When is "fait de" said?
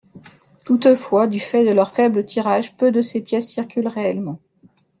1.39-1.69